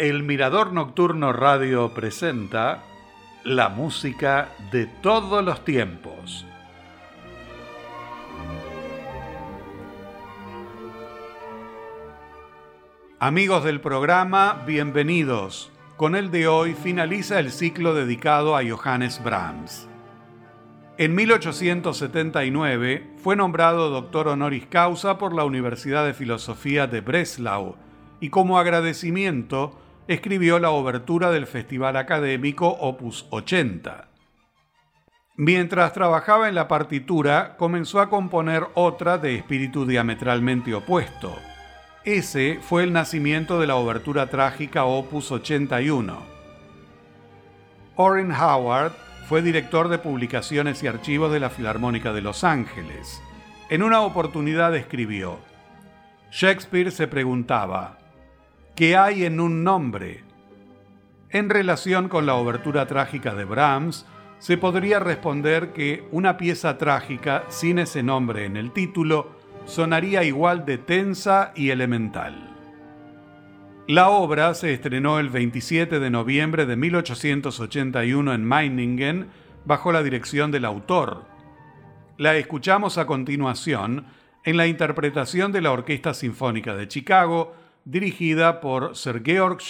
El 0.00 0.22
Mirador 0.22 0.72
Nocturno 0.72 1.30
Radio 1.30 1.92
presenta 1.92 2.84
la 3.44 3.68
música 3.68 4.48
de 4.72 4.86
todos 4.86 5.44
los 5.44 5.62
tiempos. 5.62 6.46
Amigos 13.18 13.62
del 13.62 13.82
programa, 13.82 14.62
bienvenidos. 14.66 15.70
Con 15.98 16.16
el 16.16 16.30
de 16.30 16.48
hoy 16.48 16.72
finaliza 16.72 17.38
el 17.38 17.52
ciclo 17.52 17.92
dedicado 17.92 18.56
a 18.56 18.62
Johannes 18.66 19.22
Brahms. 19.22 19.86
En 20.96 21.14
1879 21.14 23.16
fue 23.22 23.36
nombrado 23.36 23.90
doctor 23.90 24.28
honoris 24.28 24.64
causa 24.64 25.18
por 25.18 25.34
la 25.34 25.44
Universidad 25.44 26.06
de 26.06 26.14
Filosofía 26.14 26.86
de 26.86 27.02
Breslau 27.02 27.76
y 28.18 28.30
como 28.30 28.58
agradecimiento 28.58 29.78
escribió 30.08 30.58
la 30.58 30.70
obertura 30.70 31.30
del 31.30 31.46
Festival 31.46 31.96
Académico 31.96 32.68
Opus 32.68 33.26
80. 33.30 34.08
Mientras 35.36 35.92
trabajaba 35.92 36.48
en 36.48 36.54
la 36.54 36.68
partitura, 36.68 37.56
comenzó 37.56 38.00
a 38.00 38.10
componer 38.10 38.66
otra 38.74 39.16
de 39.16 39.36
espíritu 39.36 39.86
diametralmente 39.86 40.74
opuesto. 40.74 41.34
Ese 42.04 42.58
fue 42.60 42.82
el 42.82 42.92
nacimiento 42.92 43.60
de 43.60 43.66
la 43.66 43.76
obertura 43.76 44.26
trágica 44.26 44.84
Opus 44.84 45.30
81. 45.30 46.18
Orrin 47.96 48.32
Howard 48.32 48.92
fue 49.28 49.42
director 49.42 49.88
de 49.88 49.98
publicaciones 49.98 50.82
y 50.82 50.88
archivos 50.88 51.32
de 51.32 51.40
la 51.40 51.50
Filarmónica 51.50 52.12
de 52.12 52.20
Los 52.20 52.42
Ángeles. 52.42 53.22
En 53.68 53.82
una 53.82 54.00
oportunidad 54.00 54.74
escribió, 54.74 55.38
Shakespeare 56.32 56.90
se 56.90 57.06
preguntaba, 57.06 57.99
¿Qué 58.74 58.96
hay 58.96 59.24
en 59.24 59.40
un 59.40 59.62
nombre? 59.64 60.24
En 61.28 61.50
relación 61.50 62.08
con 62.08 62.26
la 62.26 62.34
obertura 62.34 62.86
trágica 62.86 63.34
de 63.34 63.44
Brahms, 63.44 64.06
se 64.38 64.56
podría 64.56 64.98
responder 64.98 65.72
que 65.72 66.04
una 66.10 66.36
pieza 66.38 66.78
trágica 66.78 67.44
sin 67.48 67.78
ese 67.78 68.02
nombre 68.02 68.46
en 68.46 68.56
el 68.56 68.72
título 68.72 69.32
sonaría 69.66 70.24
igual 70.24 70.64
de 70.64 70.78
tensa 70.78 71.52
y 71.54 71.70
elemental. 71.70 72.56
La 73.86 74.08
obra 74.08 74.54
se 74.54 74.72
estrenó 74.72 75.18
el 75.18 75.28
27 75.28 76.00
de 76.00 76.10
noviembre 76.10 76.64
de 76.64 76.76
1881 76.76 78.32
en 78.32 78.44
Meiningen 78.44 79.28
bajo 79.64 79.92
la 79.92 80.02
dirección 80.02 80.50
del 80.50 80.64
autor. 80.64 81.26
La 82.16 82.36
escuchamos 82.36 82.98
a 82.98 83.06
continuación 83.06 84.06
en 84.44 84.56
la 84.56 84.66
interpretación 84.66 85.52
de 85.52 85.60
la 85.60 85.72
Orquesta 85.72 86.14
Sinfónica 86.14 86.74
de 86.74 86.88
Chicago 86.88 87.54
dirigida 87.84 88.60
por 88.60 88.96
Sir 88.96 89.22
Georg 89.24 89.60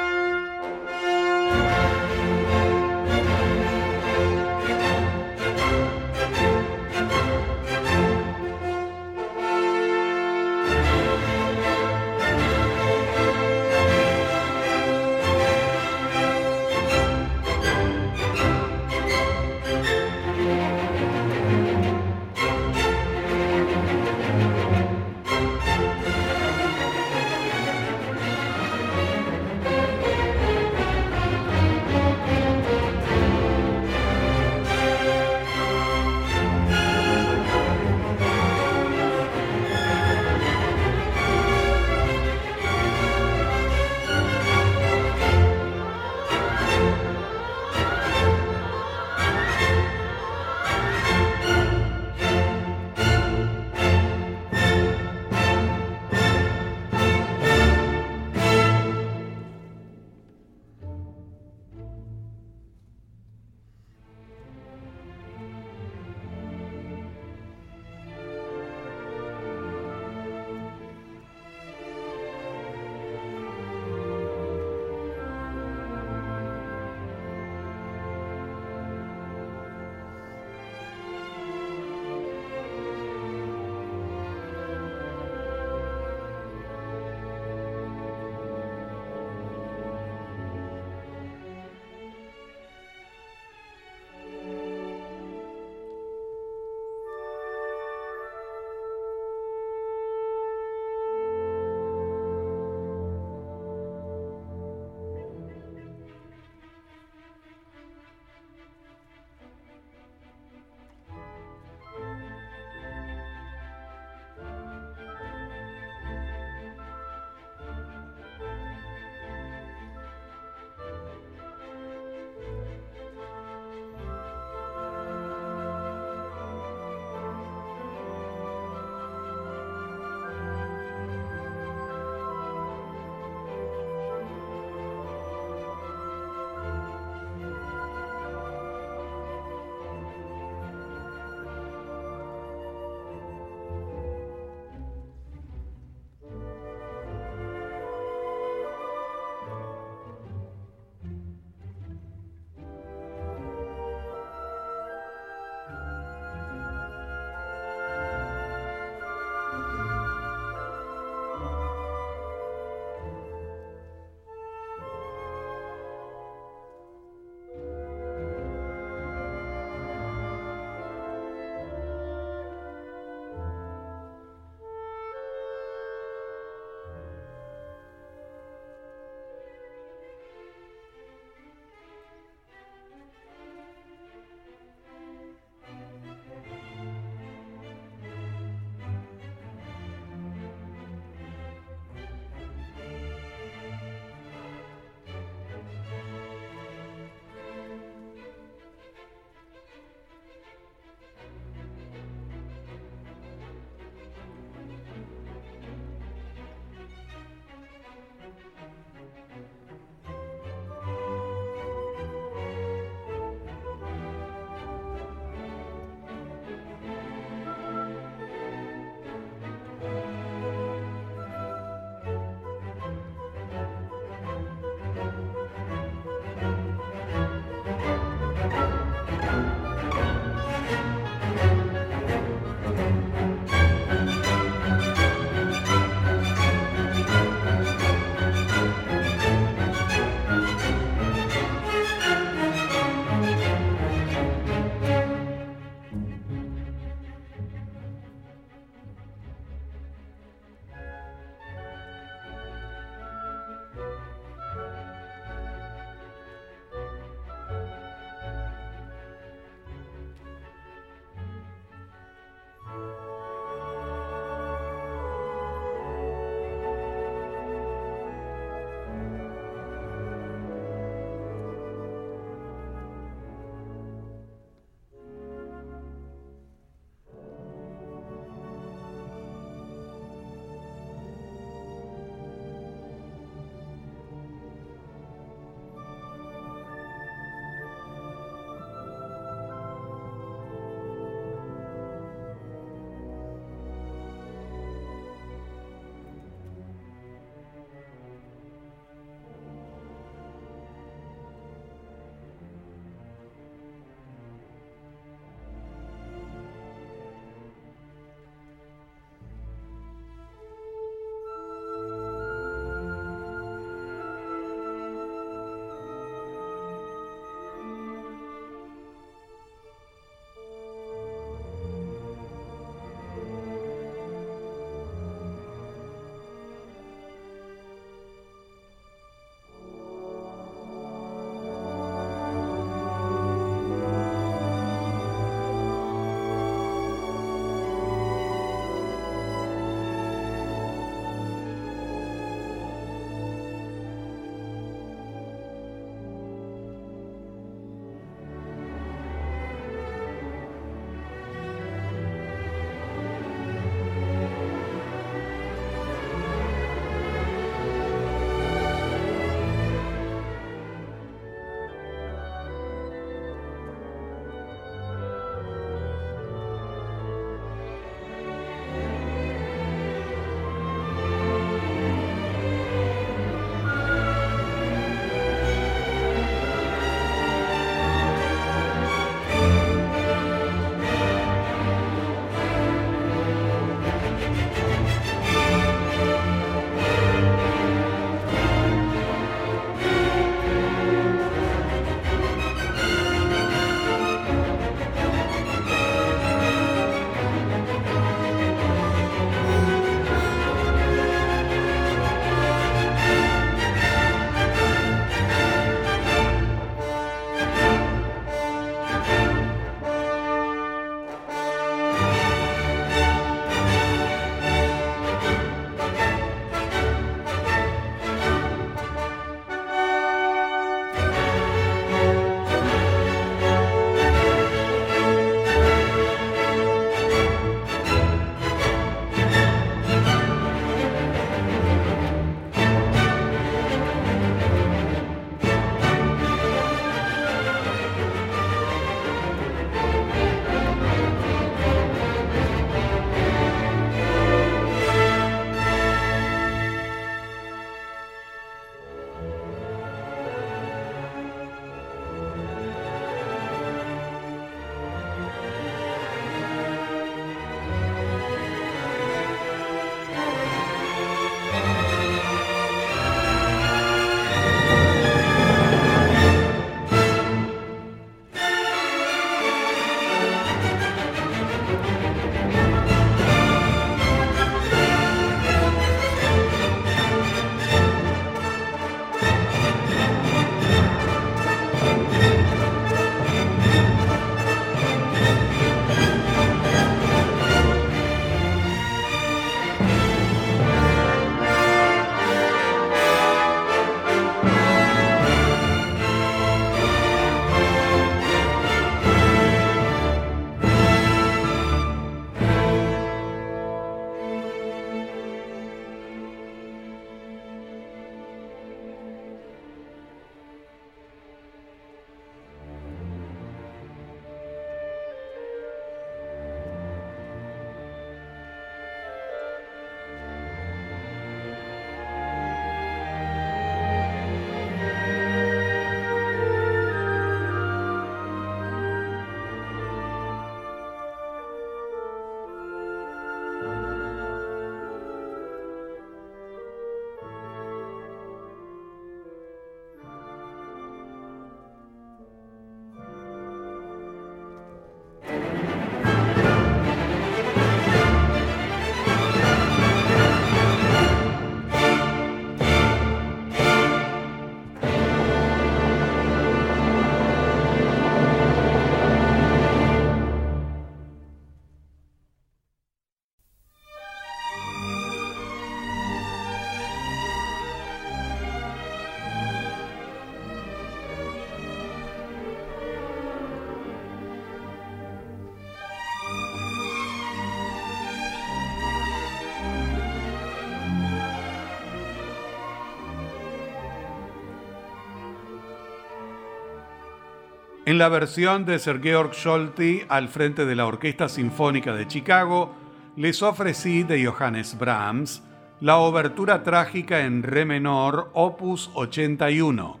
En 587.94 587.98
la 587.98 588.08
versión 588.08 588.64
de 588.64 588.80
Sir 588.80 589.00
Georg 589.00 589.34
Scholti 589.36 590.02
al 590.08 590.28
frente 590.28 590.66
de 590.66 590.74
la 590.74 590.84
Orquesta 590.84 591.28
Sinfónica 591.28 591.94
de 591.94 592.08
Chicago, 592.08 592.74
les 593.14 593.40
ofrecí 593.40 594.02
de 594.02 594.26
Johannes 594.26 594.76
Brahms 594.76 595.44
la 595.80 595.98
obertura 595.98 596.64
trágica 596.64 597.20
en 597.20 597.44
re 597.44 597.64
menor, 597.64 598.32
opus 598.34 598.90
81. 598.94 600.00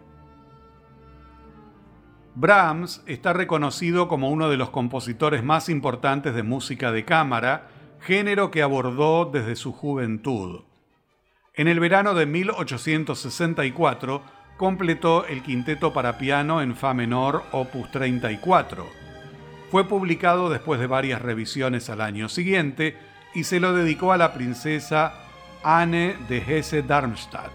Brahms 2.34 3.04
está 3.06 3.32
reconocido 3.32 4.08
como 4.08 4.28
uno 4.28 4.50
de 4.50 4.56
los 4.56 4.70
compositores 4.70 5.44
más 5.44 5.68
importantes 5.68 6.34
de 6.34 6.42
música 6.42 6.90
de 6.90 7.04
cámara, 7.04 7.68
género 8.00 8.50
que 8.50 8.62
abordó 8.62 9.26
desde 9.26 9.54
su 9.54 9.72
juventud. 9.72 10.62
En 11.54 11.68
el 11.68 11.78
verano 11.78 12.14
de 12.14 12.26
1864 12.26 14.20
completó 14.56 15.26
el 15.26 15.42
quinteto 15.42 15.92
para 15.92 16.18
piano 16.18 16.62
en 16.62 16.76
Fa 16.76 16.94
menor, 16.94 17.44
opus 17.52 17.90
34. 17.90 18.86
Fue 19.70 19.88
publicado 19.88 20.50
después 20.50 20.78
de 20.78 20.86
varias 20.86 21.20
revisiones 21.20 21.90
al 21.90 22.00
año 22.00 22.28
siguiente 22.28 22.96
y 23.34 23.44
se 23.44 23.60
lo 23.60 23.74
dedicó 23.74 24.12
a 24.12 24.16
la 24.16 24.32
princesa 24.32 25.14
Anne 25.64 26.16
de 26.28 26.38
Hesse-Darmstadt. 26.38 27.50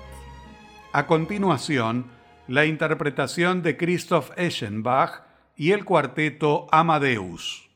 A 0.92 1.06
continuación, 1.06 2.08
la 2.48 2.66
interpretación 2.66 3.62
de 3.62 3.78
Christoph 3.78 4.32
Eschenbach 4.36 5.22
y 5.56 5.72
el 5.72 5.86
cuarteto 5.86 6.68
Amadeus. 6.72 7.69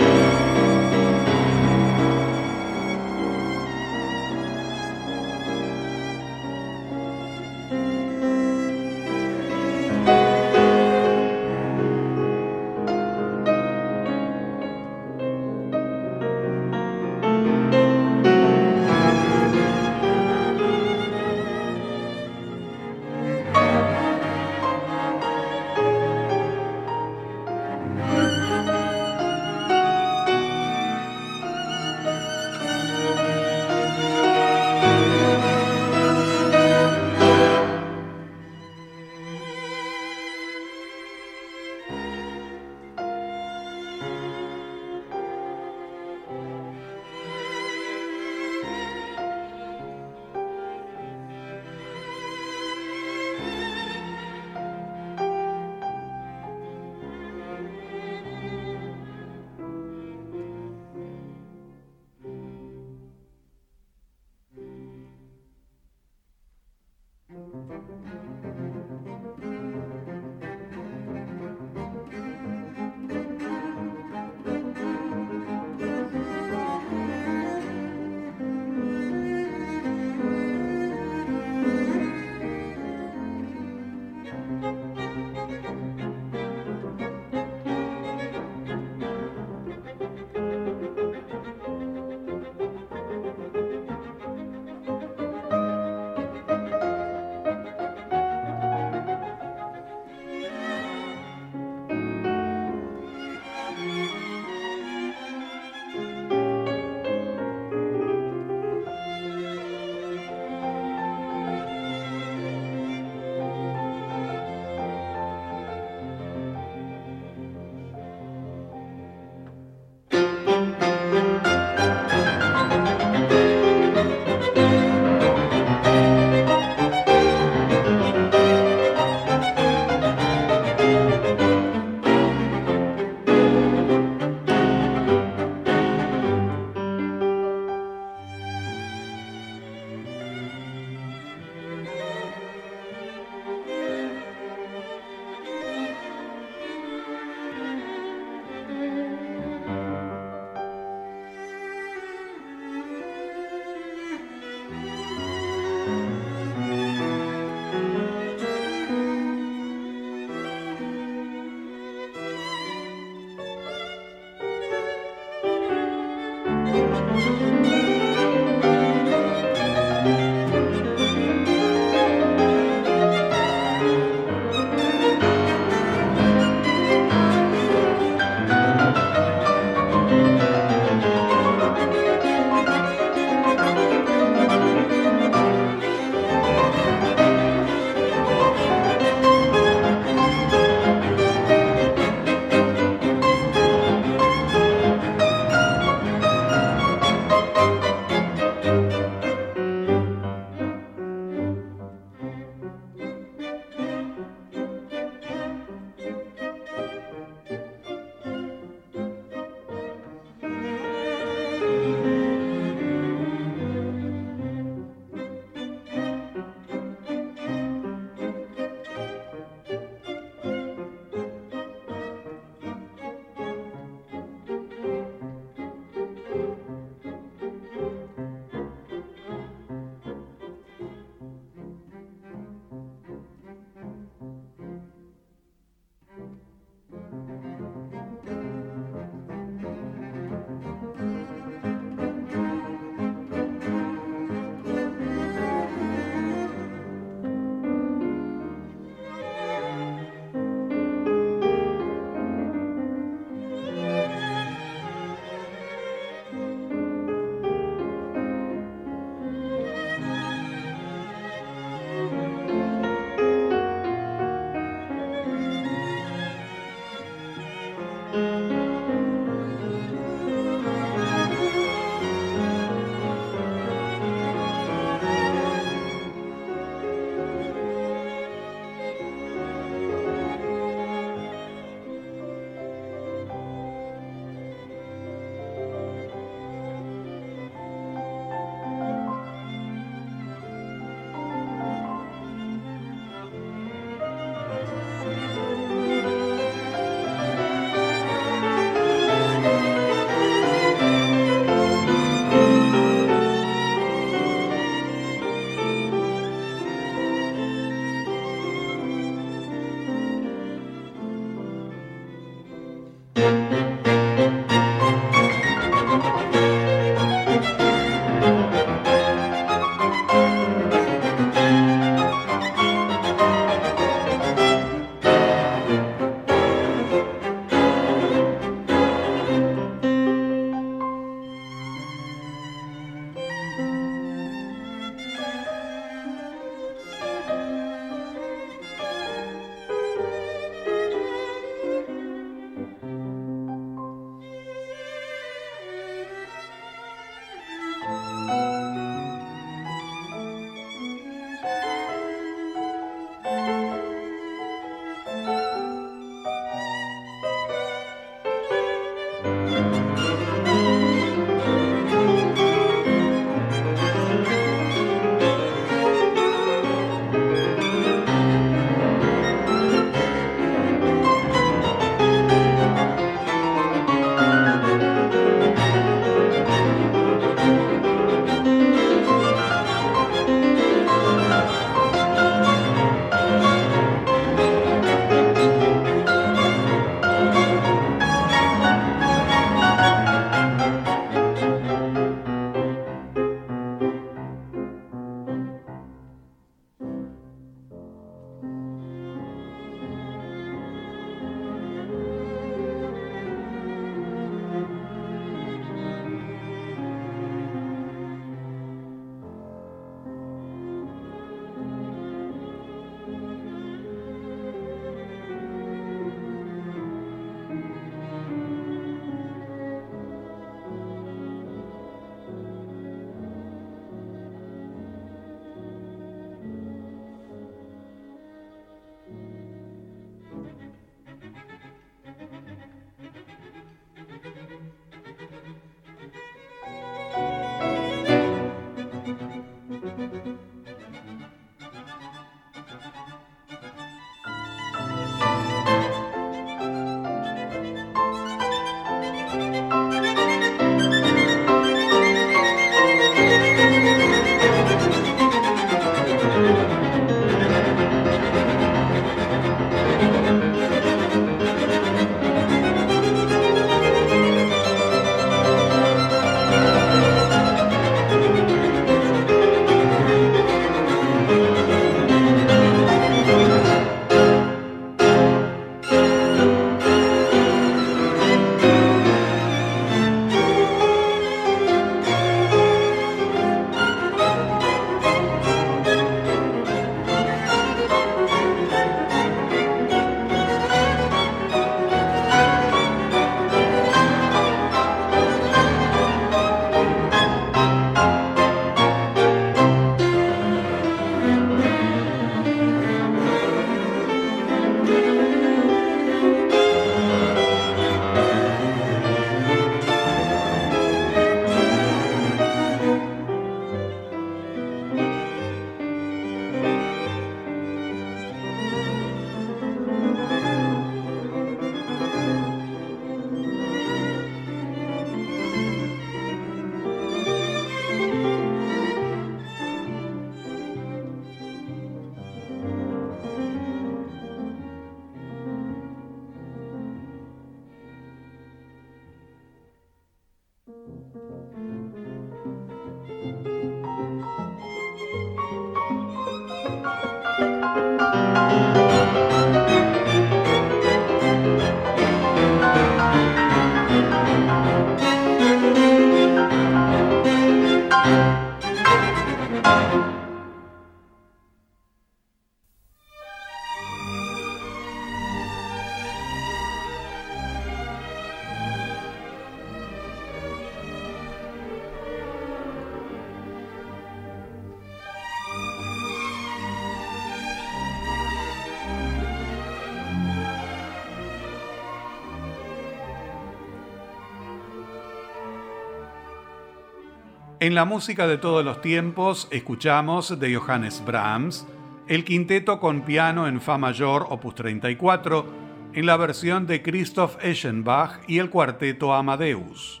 En 587.68 587.74
la 587.74 587.84
música 587.84 588.26
de 588.26 588.38
todos 588.38 588.64
los 588.64 588.80
tiempos 588.80 589.46
escuchamos 589.50 590.40
de 590.40 590.56
Johannes 590.56 591.04
Brahms 591.04 591.66
el 592.06 592.24
quinteto 592.24 592.80
con 592.80 593.02
piano 593.02 593.46
en 593.46 593.60
Fa 593.60 593.76
mayor 593.76 594.24
opus 594.30 594.54
34 594.54 595.44
en 595.92 596.06
la 596.06 596.16
versión 596.16 596.66
de 596.66 596.80
Christoph 596.80 597.36
Eschenbach 597.44 598.20
y 598.26 598.38
el 598.38 598.48
cuarteto 598.48 599.12
Amadeus. 599.12 600.00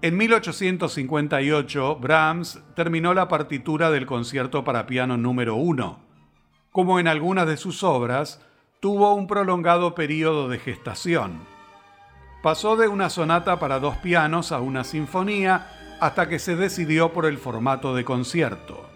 En 0.00 0.16
1858, 0.16 1.96
Brahms 1.96 2.62
terminó 2.74 3.12
la 3.12 3.28
partitura 3.28 3.90
del 3.90 4.06
concierto 4.06 4.64
para 4.64 4.86
piano 4.86 5.18
número 5.18 5.56
1. 5.56 5.98
Como 6.72 7.00
en 7.00 7.06
algunas 7.06 7.46
de 7.46 7.58
sus 7.58 7.82
obras, 7.82 8.40
tuvo 8.80 9.12
un 9.12 9.26
prolongado 9.26 9.94
periodo 9.94 10.48
de 10.48 10.58
gestación. 10.58 11.40
Pasó 12.42 12.76
de 12.76 12.88
una 12.88 13.10
sonata 13.10 13.58
para 13.58 13.78
dos 13.78 13.98
pianos 13.98 14.52
a 14.52 14.60
una 14.60 14.84
sinfonía 14.84 15.77
hasta 16.00 16.28
que 16.28 16.38
se 16.38 16.56
decidió 16.56 17.12
por 17.12 17.26
el 17.26 17.38
formato 17.38 17.94
de 17.94 18.04
concierto. 18.04 18.88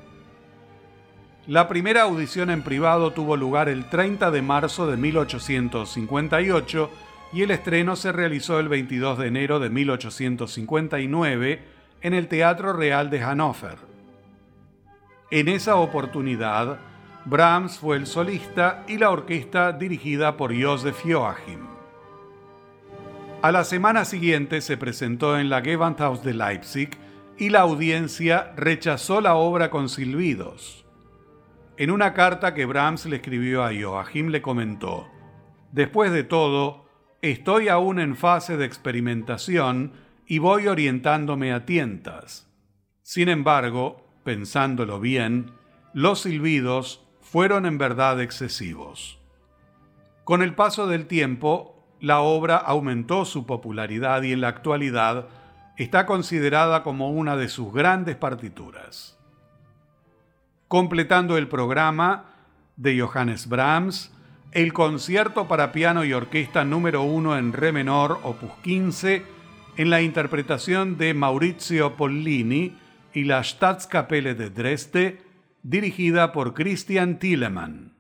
La 1.47 1.67
primera 1.67 2.03
audición 2.03 2.51
en 2.51 2.63
privado 2.63 3.13
tuvo 3.13 3.37
lugar 3.37 3.69
el 3.69 3.87
30 3.87 4.31
de 4.31 4.43
marzo 4.43 4.87
de 4.87 4.97
1858 4.97 6.91
y 7.33 7.43
el 7.43 7.51
estreno 7.51 7.97
se 7.97 8.13
realizó 8.13 8.61
el 8.61 8.69
22 8.69 9.19
de 9.19 9.27
enero 9.27 9.59
de 9.59 9.71
1859 9.71 11.65
en 12.01 12.15
el 12.15 12.29
Teatro 12.29 12.73
Real 12.73 13.11
de 13.11 13.21
Hannover. 13.21 13.79
En 15.33 15.49
esa 15.49 15.77
oportunidad, 15.77 16.79
Brahms 17.25 17.79
fue 17.79 17.97
el 17.97 18.07
solista 18.07 18.85
y 18.87 18.99
la 18.99 19.11
orquesta 19.11 19.73
dirigida 19.73 20.37
por 20.37 20.55
Josef 20.61 21.03
Joachim. 21.05 21.72
A 23.43 23.51
la 23.51 23.65
semana 23.65 24.05
siguiente 24.05 24.61
se 24.61 24.77
presentó 24.77 25.37
en 25.37 25.51
la 25.51 25.63
Gewandhaus 25.63 26.23
de 26.23 26.33
Leipzig 26.33 26.91
y 27.37 27.51
la 27.51 27.63
audiencia 27.63 28.53
rechazó 28.55 29.21
la 29.21 29.35
obra 29.35 29.69
con 29.69 29.89
silbidos. 29.89 30.87
En 31.77 31.91
una 31.91 32.15
carta 32.15 32.55
que 32.55 32.67
Brahms 32.67 33.05
le 33.07 33.17
escribió 33.17 33.65
a 33.65 33.73
Joachim 33.75 34.29
le 34.29 34.43
comentó, 34.43 35.09
Después 35.73 36.13
de 36.13 36.23
todo, 36.23 36.87
estoy 37.21 37.67
aún 37.67 37.99
en 37.99 38.15
fase 38.15 38.57
de 38.57 38.65
experimentación 38.65 39.95
y 40.25 40.39
voy 40.39 40.69
orientándome 40.69 41.53
a 41.53 41.67
tientas. 41.67 42.49
Sin 43.03 43.29
embargo, 43.29 44.07
pensándolo 44.23 45.01
bien, 45.01 45.51
los 45.95 46.21
silbidos 46.21 47.05
fueron 47.21 47.67
en 47.67 47.77
verdad 47.77 48.21
excesivos. 48.21 49.19
Con 50.23 50.43
el 50.43 50.55
paso 50.55 50.87
del 50.87 51.07
tiempo, 51.07 51.72
la 52.03 52.21
obra 52.21 52.57
aumentó 52.57 53.25
su 53.25 53.47
popularidad 53.47 54.23
y 54.25 54.33
en 54.33 54.41
la 54.41 54.49
actualidad 54.49 55.29
está 55.77 56.05
considerada 56.05 56.83
como 56.83 57.11
una 57.11 57.37
de 57.37 57.49
sus 57.49 57.73
grandes 57.73 58.17
partituras. 58.17 59.17
Completando 60.67 61.39
el 61.39 61.47
programa 61.47 62.25
de 62.75 63.01
Johannes 63.01 63.49
Brahms, 63.49 64.13
el 64.51 64.73
concierto 64.73 65.47
para 65.47 65.71
piano 65.71 66.05
y 66.05 66.13
orquesta 66.13 66.65
número 66.65 67.05
1 67.05 67.39
en 67.39 67.53
re 67.53 67.71
menor, 67.71 68.19
opus 68.25 68.51
15, 68.65 69.25
en 69.77 69.89
la 69.89 70.03
interpretación 70.03 70.99
de 70.99 71.15
Maurizio 71.15 71.95
Pollini 71.95 72.77
y 73.15 73.25
la 73.25 73.45
Staatskapelle 73.45 74.35
de 74.35 74.51
Dresde, 74.51 75.23
dirigida 75.63 76.33
por 76.33 76.53
Christian 76.53 77.21
Tillemann. 77.21 77.92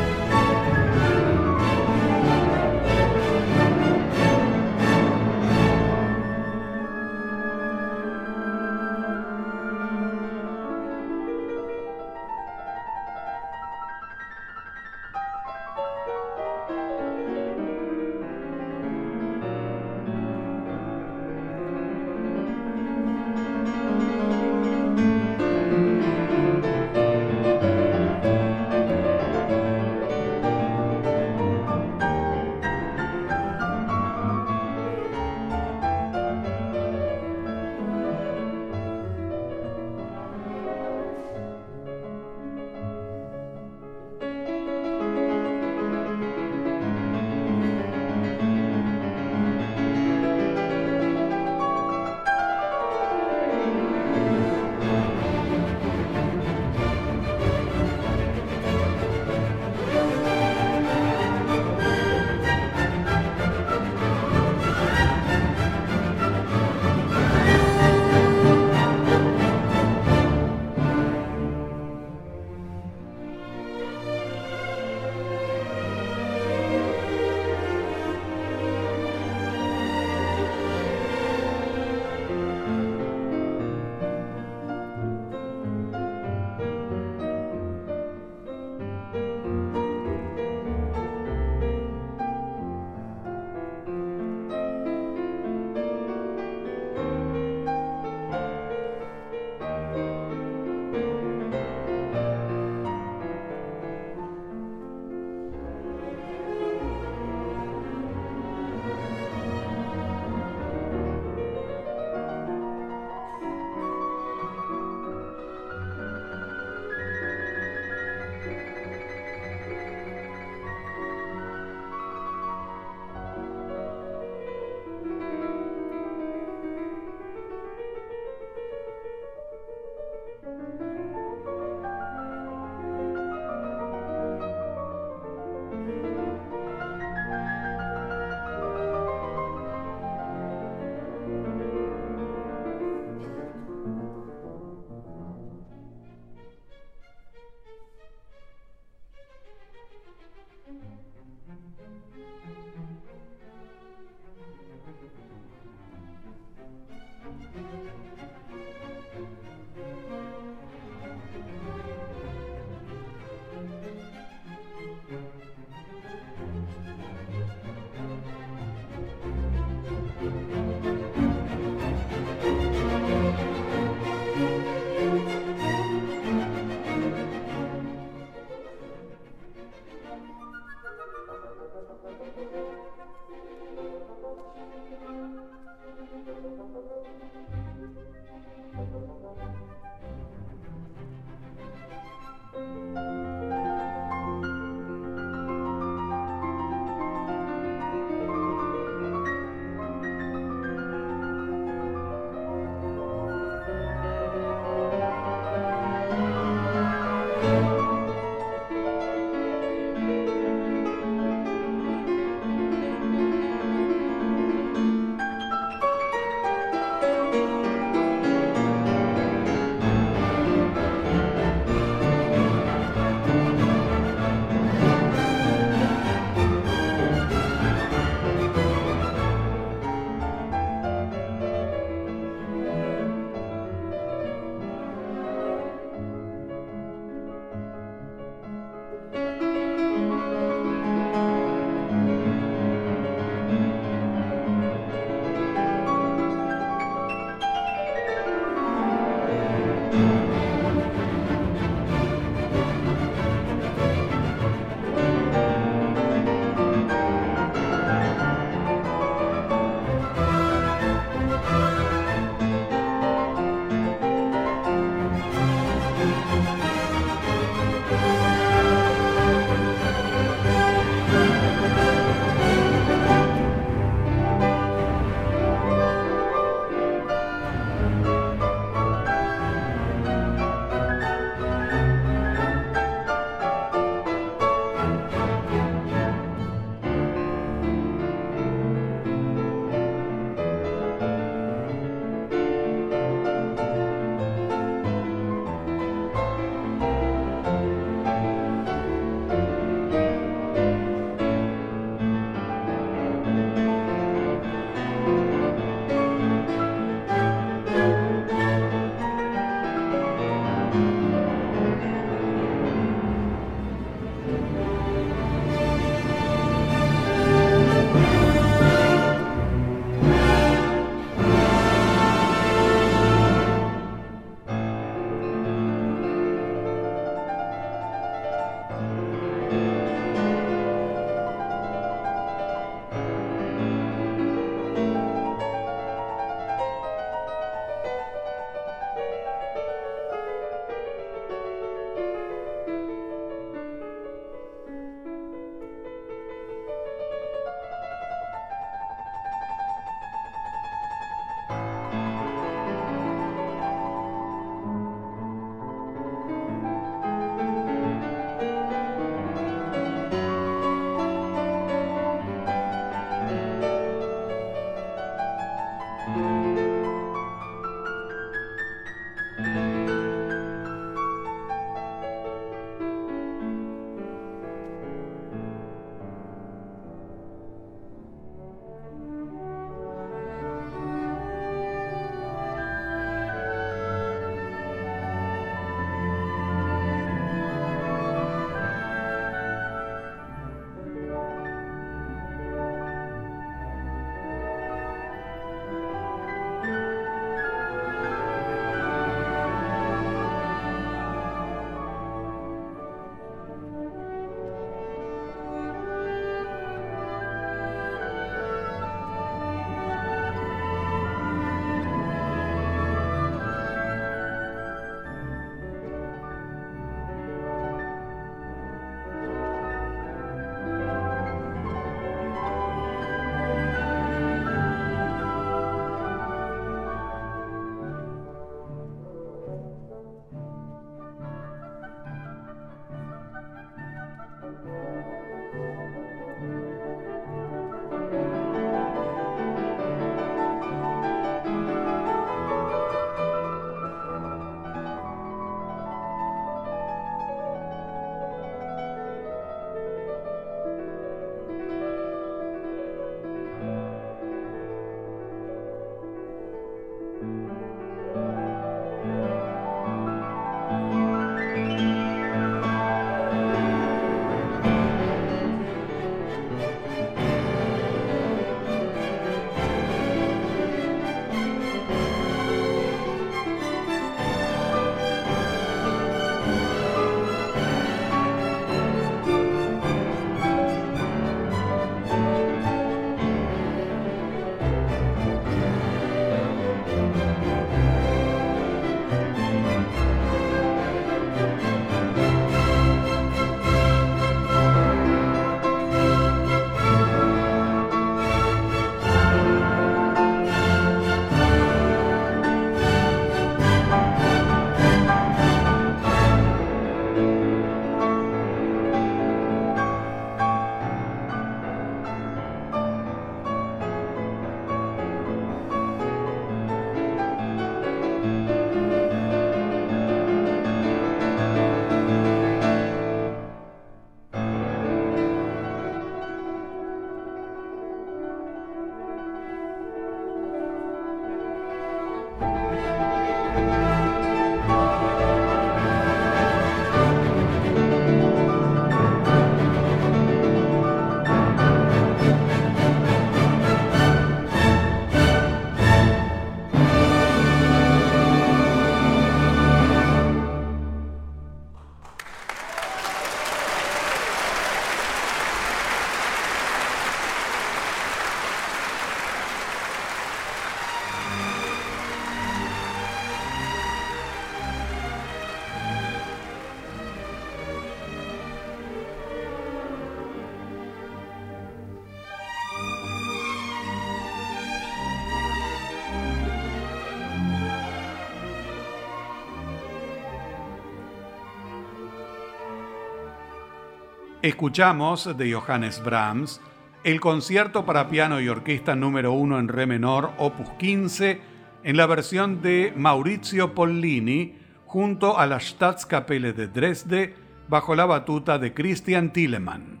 Escuchamos 584.42 585.36
de 585.36 585.52
Johannes 585.52 586.02
Brahms 586.02 586.62
el 587.04 587.20
concierto 587.20 587.84
para 587.84 588.08
piano 588.08 588.40
y 588.40 588.48
orquesta 588.48 588.96
número 588.96 589.32
1 589.32 589.58
en 589.58 589.68
re 589.68 589.84
menor, 589.84 590.32
opus 590.38 590.70
15, 590.78 591.42
en 591.82 591.96
la 591.98 592.06
versión 592.06 592.62
de 592.62 592.94
Maurizio 592.96 593.74
Pollini, 593.74 594.54
junto 594.86 595.38
a 595.38 595.44
la 595.46 595.60
Staatskapelle 595.60 596.54
de 596.54 596.68
Dresde, 596.68 597.34
bajo 597.68 597.94
la 597.94 598.06
batuta 598.06 598.58
de 598.58 598.72
Christian 598.72 599.30
Tillemann. 599.30 600.00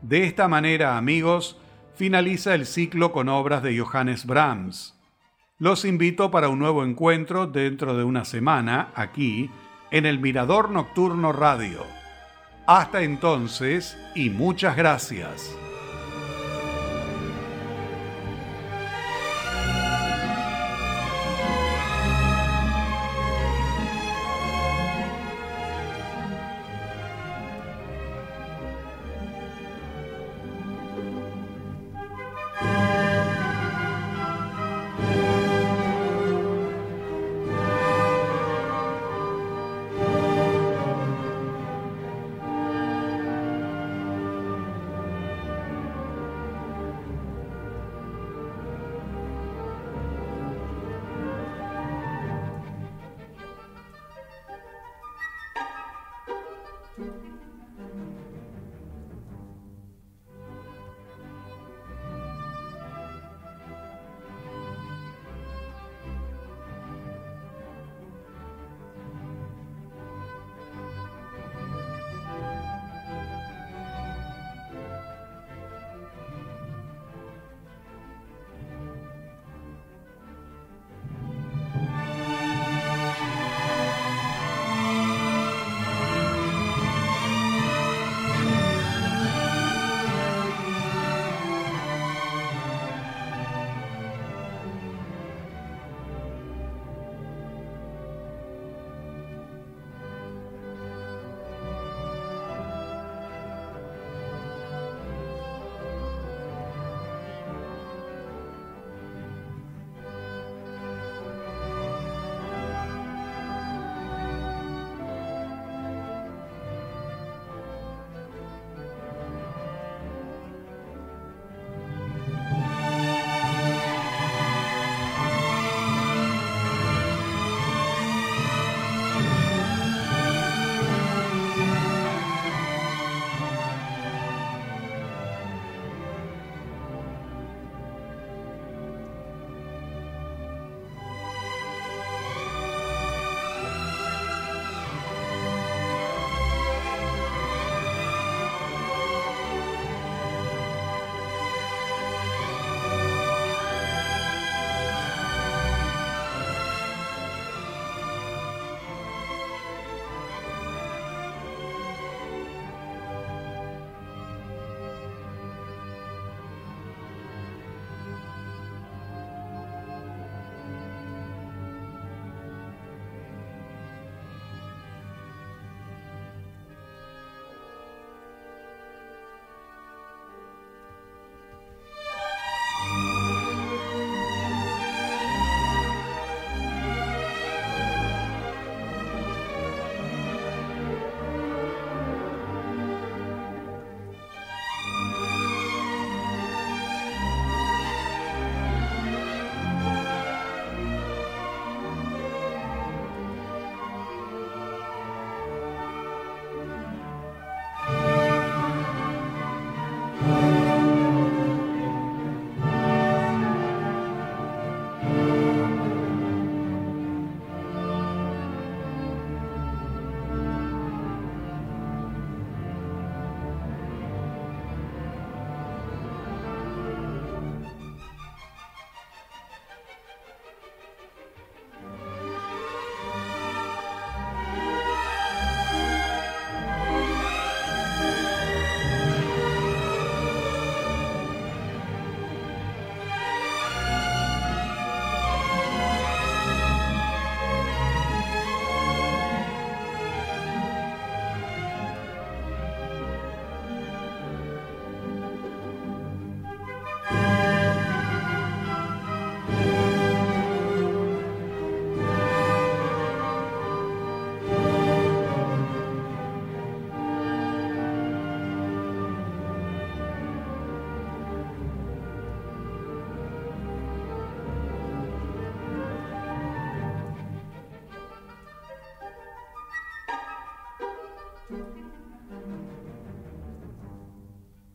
De 0.00 0.24
esta 0.24 0.48
manera, 0.48 0.96
amigos, 0.96 1.60
finaliza 1.94 2.54
el 2.54 2.64
ciclo 2.64 3.12
con 3.12 3.28
obras 3.28 3.62
de 3.62 3.78
Johannes 3.78 4.24
Brahms. 4.24 4.98
Los 5.58 5.84
invito 5.84 6.30
para 6.30 6.48
un 6.48 6.58
nuevo 6.58 6.84
encuentro 6.84 7.46
dentro 7.46 7.94
de 7.98 8.04
una 8.04 8.24
semana, 8.24 8.92
aquí, 8.94 9.50
en 9.90 10.06
el 10.06 10.18
Mirador 10.20 10.70
Nocturno 10.70 11.32
Radio. 11.32 11.97
Hasta 12.68 13.00
entonces 13.00 13.96
y 14.14 14.28
muchas 14.28 14.76
gracias. 14.76 15.56